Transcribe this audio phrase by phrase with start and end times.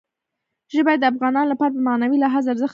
[0.75, 2.69] ژبې د افغانانو لپاره په معنوي لحاظ ارزښت لري.